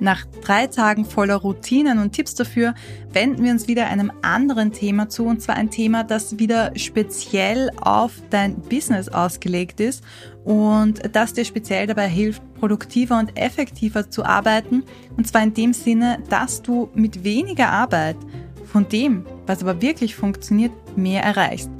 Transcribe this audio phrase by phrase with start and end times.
[0.00, 2.74] Nach drei Tagen voller Routinen und Tipps dafür
[3.12, 7.70] wenden wir uns wieder einem anderen Thema zu, und zwar ein Thema, das wieder speziell
[7.80, 10.04] auf dein Business ausgelegt ist
[10.44, 14.84] und das dir speziell dabei hilft, produktiver und effektiver zu arbeiten.
[15.16, 18.16] Und zwar in dem Sinne, dass du mit weniger Arbeit
[18.64, 21.70] von dem, was aber wirklich funktioniert, mehr erreichst.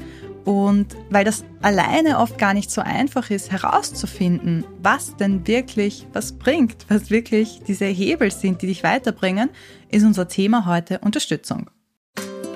[0.49, 6.33] Und weil das alleine oft gar nicht so einfach ist, herauszufinden, was denn wirklich was
[6.33, 9.51] bringt, was wirklich diese Hebel sind, die dich weiterbringen,
[9.91, 11.69] ist unser Thema heute Unterstützung.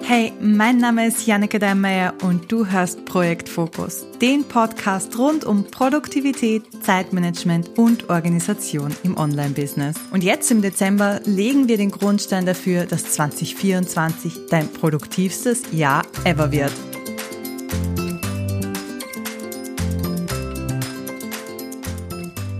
[0.04, 5.70] Hey, mein Name ist Janneke Deinmeier und du hörst Projekt Fokus, den Podcast rund um
[5.70, 9.96] Produktivität, Zeitmanagement und Organisation im Online-Business.
[10.12, 16.50] Und jetzt im Dezember legen wir den Grundstein dafür, dass 2024 dein produktivstes Jahr ever
[16.52, 16.72] wird.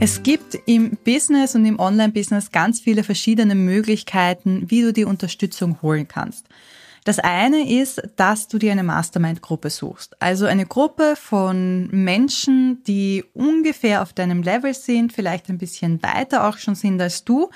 [0.04, 5.80] Es gibt im Business und im Online-Business ganz viele verschiedene Möglichkeiten, wie du die Unterstützung
[5.80, 6.48] holen kannst.
[7.04, 10.20] Das eine ist, dass du dir eine Mastermind-Gruppe suchst.
[10.20, 16.48] Also eine Gruppe von Menschen, die ungefähr auf deinem Level sind, vielleicht ein bisschen weiter
[16.48, 17.50] auch schon sind als du,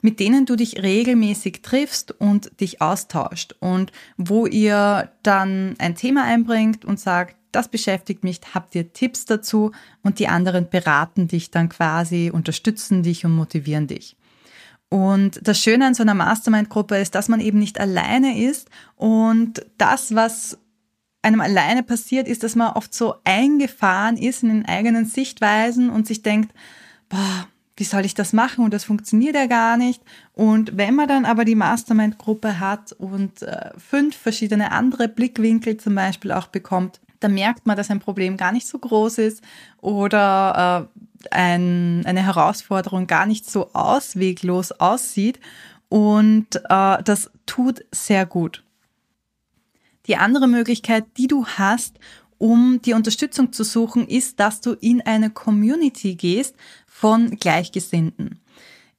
[0.00, 6.24] mit denen du dich regelmäßig triffst und dich austauscht und wo ihr dann ein Thema
[6.24, 9.72] einbringt und sagt, das beschäftigt mich, habt ihr Tipps dazu
[10.02, 14.16] und die anderen beraten dich dann quasi, unterstützen dich und motivieren dich.
[14.88, 19.64] Und das Schöne an so einer Mastermind-Gruppe ist, dass man eben nicht alleine ist und
[19.78, 20.58] das, was
[21.22, 26.06] einem alleine passiert, ist, dass man oft so eingefahren ist in den eigenen Sichtweisen und
[26.06, 26.52] sich denkt,
[27.08, 30.02] boah, wie soll ich das machen und das funktioniert ja gar nicht.
[30.34, 35.94] Und wenn man dann aber die Mastermind-Gruppe hat und äh, fünf verschiedene andere Blickwinkel zum
[35.94, 39.42] Beispiel auch bekommt, da merkt man, dass ein Problem gar nicht so groß ist
[39.80, 45.38] oder äh, ein, eine Herausforderung gar nicht so ausweglos aussieht.
[45.88, 48.64] Und äh, das tut sehr gut.
[50.06, 51.98] Die andere Möglichkeit, die du hast,
[52.38, 56.56] um die Unterstützung zu suchen, ist, dass du in eine Community gehst
[56.86, 58.41] von Gleichgesinnten.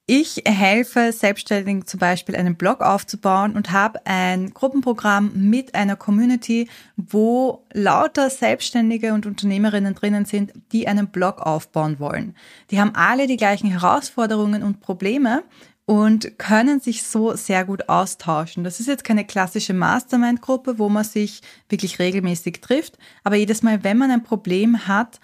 [0.06, 6.68] Ich helfe Selbstständigen zum Beispiel einen Blog aufzubauen und habe ein Gruppenprogramm mit einer Community,
[6.98, 12.36] wo lauter Selbstständige und Unternehmerinnen drinnen sind, die einen Blog aufbauen wollen.
[12.70, 15.42] Die haben alle die gleichen Herausforderungen und Probleme
[15.86, 18.62] und können sich so sehr gut austauschen.
[18.62, 21.40] Das ist jetzt keine klassische Mastermind-Gruppe, wo man sich
[21.70, 25.18] wirklich regelmäßig trifft, aber jedes Mal, wenn man ein Problem hat,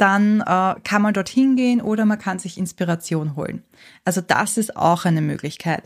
[0.00, 3.62] dann äh, kann man dorthin gehen oder man kann sich Inspiration holen.
[4.04, 5.84] Also das ist auch eine Möglichkeit.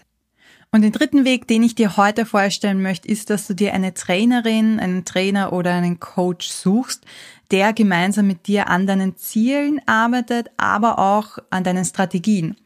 [0.70, 3.94] Und den dritten Weg, den ich dir heute vorstellen möchte, ist, dass du dir eine
[3.94, 7.04] Trainerin, einen Trainer oder einen Coach suchst,
[7.52, 12.56] der gemeinsam mit dir an deinen Zielen arbeitet, aber auch an deinen Strategien.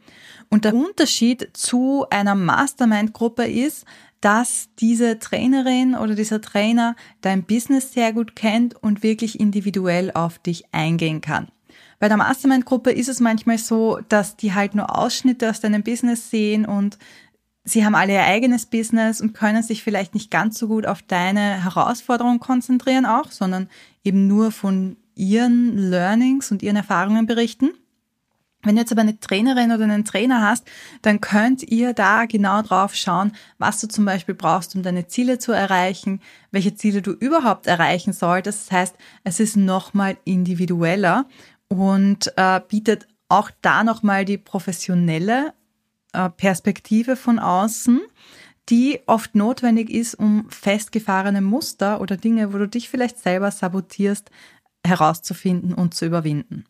[0.48, 3.84] Und der Unterschied zu einer Mastermind-Gruppe ist,
[4.20, 10.38] dass diese Trainerin oder dieser Trainer dein Business sehr gut kennt und wirklich individuell auf
[10.38, 11.48] dich eingehen kann.
[12.00, 16.30] Bei der Mastermind-Gruppe ist es manchmal so, dass die halt nur Ausschnitte aus deinem Business
[16.30, 16.98] sehen und
[17.64, 21.02] sie haben alle ihr eigenes Business und können sich vielleicht nicht ganz so gut auf
[21.02, 23.68] deine Herausforderungen konzentrieren auch, sondern
[24.04, 27.70] eben nur von ihren Learnings und ihren Erfahrungen berichten.
[28.68, 30.66] Wenn du jetzt aber eine Trainerin oder einen Trainer hast,
[31.00, 35.38] dann könnt ihr da genau drauf schauen, was du zum Beispiel brauchst, um deine Ziele
[35.38, 36.20] zu erreichen,
[36.50, 38.66] welche Ziele du überhaupt erreichen solltest.
[38.66, 41.24] Das heißt, es ist nochmal individueller
[41.68, 45.54] und äh, bietet auch da nochmal die professionelle
[46.12, 48.02] äh, Perspektive von außen,
[48.68, 54.30] die oft notwendig ist, um festgefahrene Muster oder Dinge, wo du dich vielleicht selber sabotierst,
[54.84, 56.66] herauszufinden und zu überwinden.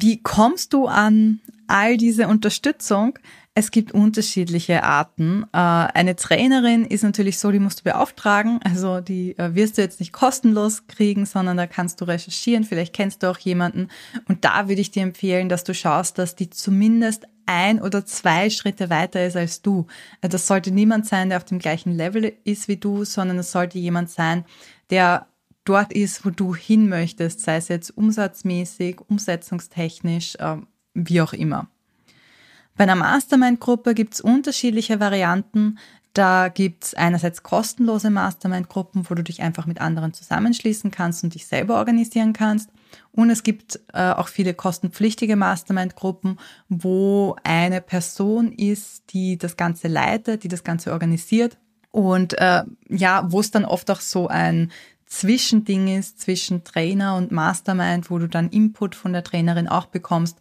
[0.00, 3.18] Wie kommst du an all diese Unterstützung?
[3.54, 5.42] Es gibt unterschiedliche Arten.
[5.52, 8.60] Äh, eine Trainerin ist natürlich so, die musst du beauftragen.
[8.62, 12.62] Also die äh, wirst du jetzt nicht kostenlos kriegen, sondern da kannst du recherchieren.
[12.62, 13.88] Vielleicht kennst du auch jemanden.
[14.28, 18.50] Und da würde ich dir empfehlen, dass du schaust, dass die zumindest ein oder zwei
[18.50, 19.88] Schritte weiter ist als du.
[20.20, 23.50] Also das sollte niemand sein, der auf dem gleichen Level ist wie du, sondern es
[23.50, 24.44] sollte jemand sein,
[24.90, 25.26] der
[25.68, 30.56] dort ist, wo du hin möchtest, sei es jetzt umsatzmäßig, umsetzungstechnisch, äh,
[30.94, 31.68] wie auch immer.
[32.76, 35.78] Bei einer Mastermind-Gruppe gibt es unterschiedliche Varianten.
[36.14, 41.34] Da gibt es einerseits kostenlose Mastermind-Gruppen, wo du dich einfach mit anderen zusammenschließen kannst und
[41.34, 42.70] dich selber organisieren kannst.
[43.12, 46.38] Und es gibt äh, auch viele kostenpflichtige Mastermind-Gruppen,
[46.68, 51.58] wo eine Person ist, die das Ganze leitet, die das Ganze organisiert.
[51.90, 54.70] Und äh, ja, wo es dann oft auch so ein
[55.08, 60.38] Zwischending ist zwischen Trainer und Mastermind, wo du dann Input von der Trainerin auch bekommst.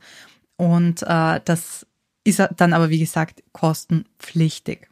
[0.58, 1.88] Und äh, das
[2.24, 4.90] ist dann aber, wie gesagt, kostenpflichtig.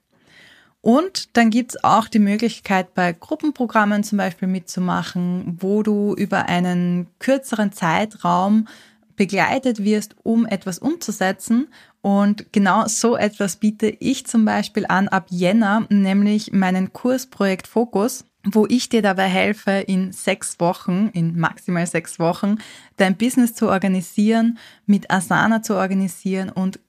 [0.80, 7.08] Und dann gibt's auch die Möglichkeit, bei Gruppenprogrammen zum Beispiel mitzumachen, wo du über einen
[7.20, 8.68] kürzeren Zeitraum
[9.16, 11.68] begleitet wirst, um etwas umzusetzen.
[12.02, 18.26] Und genau so etwas biete ich zum Beispiel an ab Jänner, nämlich meinen Kursprojekt Fokus
[18.46, 22.58] wo ich dir dabei helfe, in sechs Wochen, in maximal sechs Wochen,
[22.98, 26.80] dein Business zu organisieren, mit Asana zu organisieren und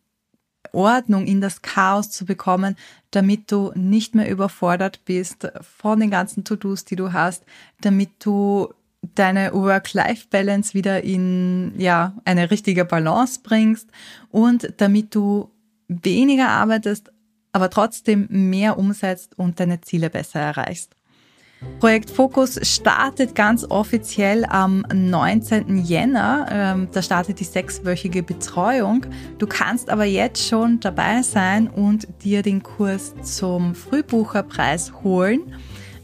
[0.73, 2.77] Ordnung in das Chaos zu bekommen,
[3.11, 5.49] damit du nicht mehr überfordert bist
[5.79, 7.45] von den ganzen To-Dos, die du hast,
[7.81, 8.75] damit du
[9.15, 13.89] deine Work-Life-Balance wieder in ja, eine richtige Balance bringst
[14.31, 15.51] und damit du
[15.89, 17.13] weniger arbeitest,
[17.53, 20.97] aber trotzdem mehr umsetzt und deine Ziele besser erreichst.
[21.81, 25.85] Projekt Fokus startet ganz offiziell am 19.
[25.85, 26.47] Jänner.
[26.51, 29.07] Ähm, da startet die sechswöchige Betreuung.
[29.39, 35.55] Du kannst aber jetzt schon dabei sein und dir den Kurs zum Frühbucherpreis holen.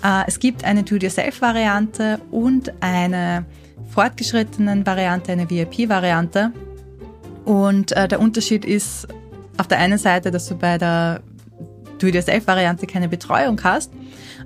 [0.05, 3.45] Äh, es gibt eine Do-it-yourself-Variante und eine
[3.89, 6.53] fortgeschrittenen Variante, eine VIP-Variante.
[7.45, 9.09] Und äh, der Unterschied ist
[9.57, 11.23] auf der einen Seite, dass du bei der
[12.03, 13.93] Do-it-yourself-Variante keine Betreuung hast.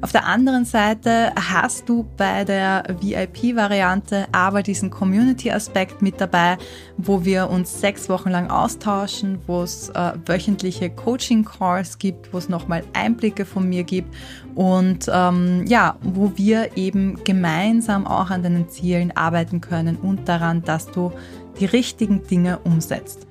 [0.02, 6.58] Auf der anderen Seite hast du bei der VIP-Variante aber diesen Community-Aspekt mit dabei,
[6.98, 12.50] wo wir uns sechs Wochen lang austauschen, wo es äh, wöchentliche Coaching-Calls gibt, wo es
[12.50, 14.14] nochmal Einblicke von mir gibt
[14.54, 20.62] und ähm, ja, wo wir eben gemeinsam auch an deinen Zielen arbeiten können und daran,
[20.62, 21.12] dass du
[21.58, 23.26] die richtigen Dinge umsetzt.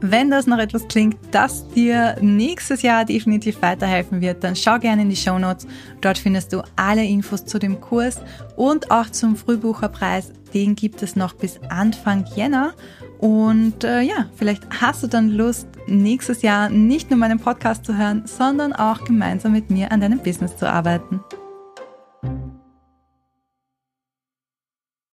[0.00, 5.02] Wenn das noch etwas klingt, das dir nächstes Jahr definitiv weiterhelfen wird, dann schau gerne
[5.02, 5.66] in die Show Notes.
[6.00, 8.20] Dort findest du alle Infos zu dem Kurs
[8.54, 10.32] und auch zum Frühbucherpreis.
[10.54, 12.74] Den gibt es noch bis Anfang Jänner.
[13.18, 17.96] Und äh, ja, vielleicht hast du dann Lust, nächstes Jahr nicht nur meinen Podcast zu
[17.96, 21.20] hören, sondern auch gemeinsam mit mir an deinem Business zu arbeiten.